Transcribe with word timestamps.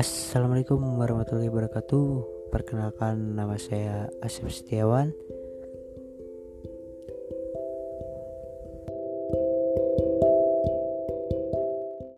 Assalamualaikum 0.00 0.80
warahmatullahi 0.96 1.52
wabarakatuh. 1.52 2.24
Perkenalkan 2.48 3.36
nama 3.36 3.60
saya 3.60 4.08
Asep 4.24 4.48
Setiawan. 4.48 5.12